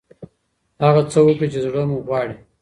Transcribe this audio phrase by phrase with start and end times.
[0.83, 2.35] هغه څه وکړئ چې زړه مو غواړي.